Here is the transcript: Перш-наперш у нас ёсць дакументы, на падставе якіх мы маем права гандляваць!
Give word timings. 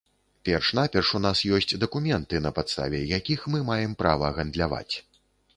Перш-наперш 0.47 1.11
у 1.19 1.21
нас 1.25 1.43
ёсць 1.57 1.77
дакументы, 1.83 2.41
на 2.47 2.51
падставе 2.57 3.05
якіх 3.19 3.47
мы 3.57 3.63
маем 3.71 3.97
права 4.01 4.35
гандляваць! 4.39 4.95